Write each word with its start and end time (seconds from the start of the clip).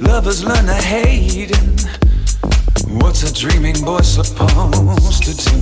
lovers 0.00 0.44
learn 0.44 0.66
to 0.66 0.74
hate. 0.74 1.56
What's 2.86 3.22
a 3.22 3.32
dreaming 3.32 3.84
boy 3.84 4.00
supposed 4.00 5.22
to 5.24 5.34
do? 5.34 5.56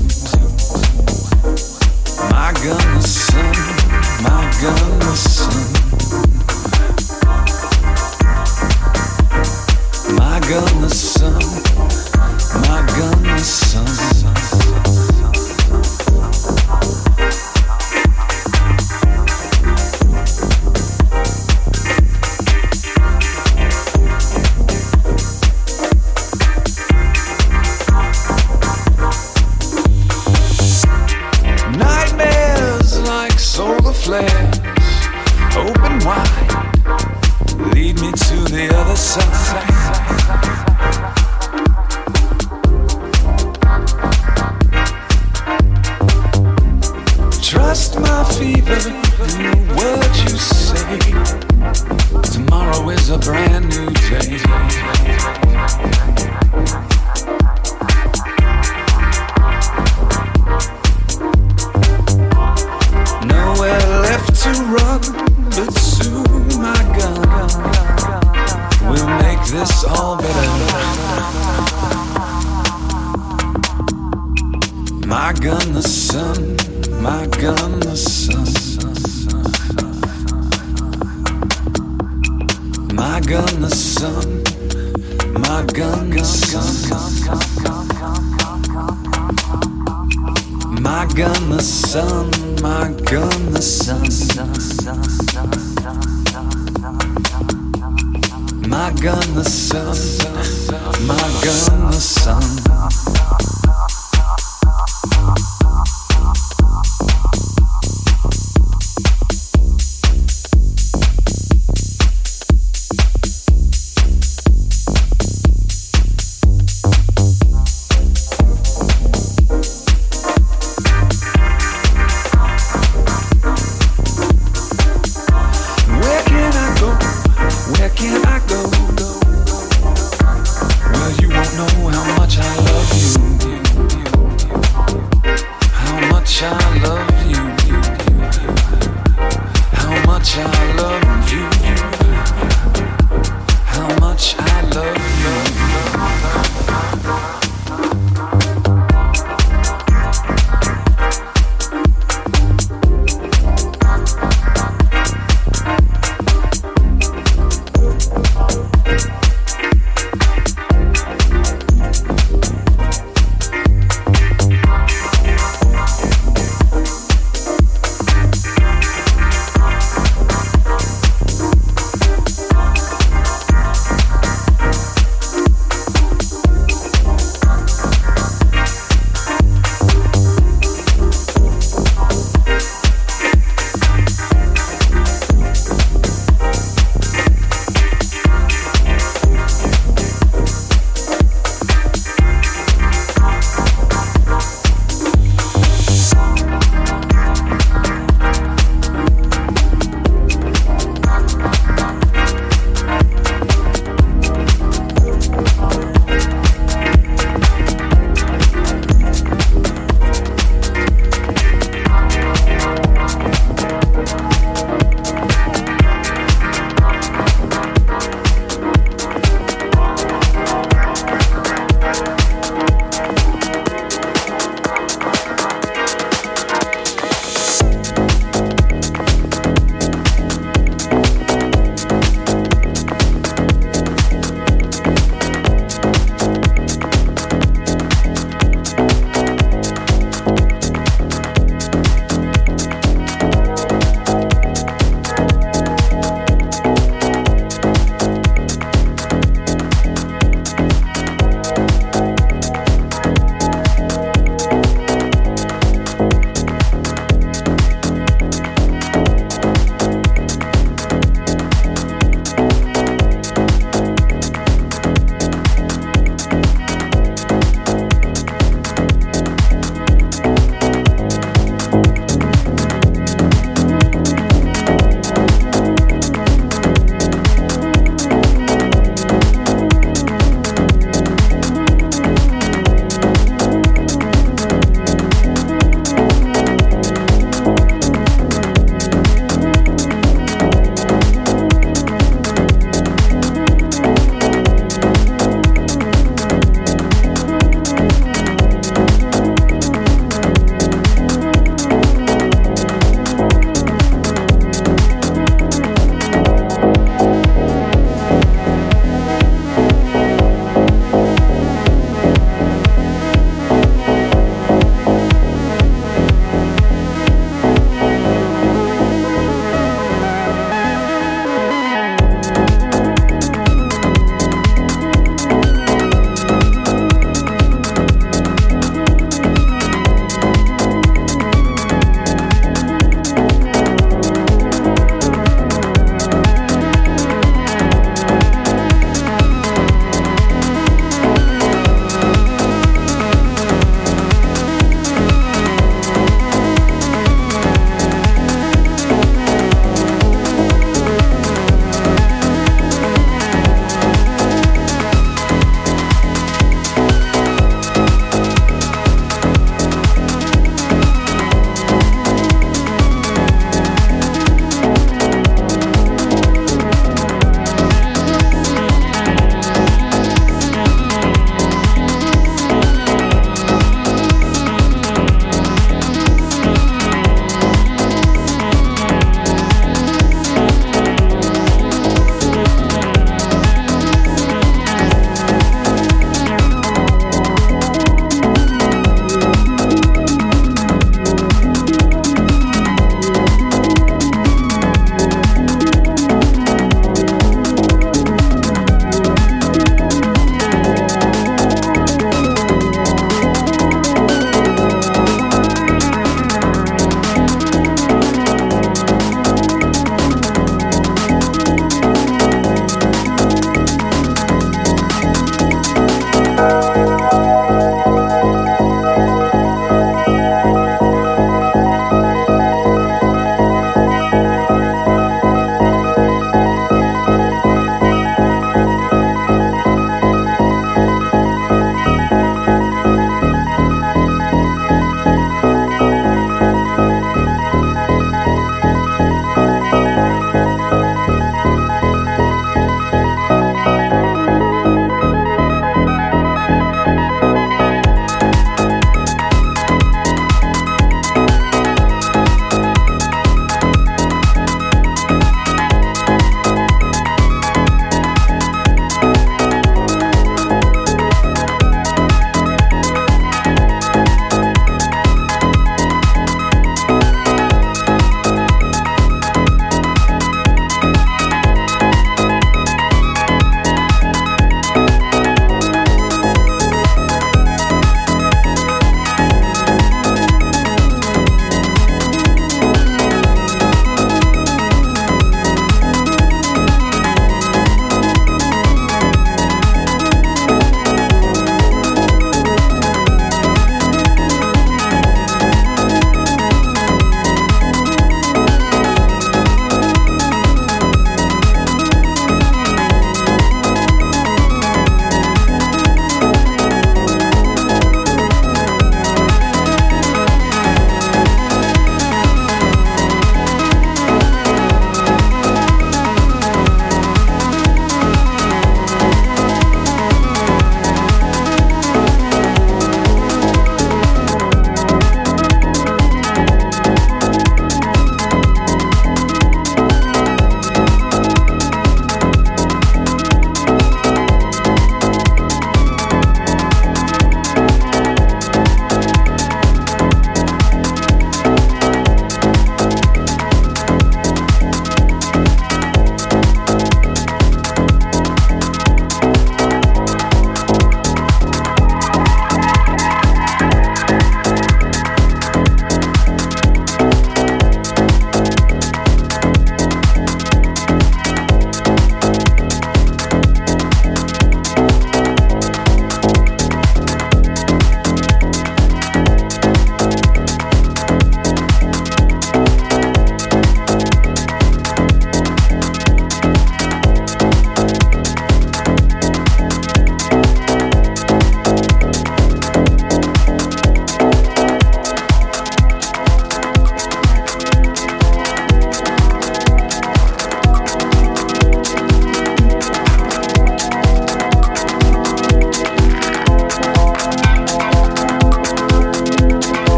My 2.30 2.52
gun 2.64 2.96
is 2.98 3.10
son, 3.26 3.54
my 4.22 4.42
gun 4.62 5.02
is 5.12 5.22
son. 5.36 5.78
My 10.16 10.40
gun 10.48 10.84
is 10.84 10.98
son, 10.98 11.42
my 12.62 12.80
gun 12.96 13.26
is 13.36 13.46
son. 13.46 13.97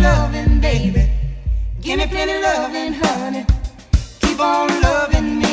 loving, 0.00 0.60
baby. 0.60 1.10
Give 1.80 1.98
me 1.98 2.06
plenty 2.06 2.40
loving, 2.42 2.94
honey. 2.94 3.46
Keep 4.20 4.40
on 4.40 4.68
loving 4.82 5.38
me. 5.38 5.49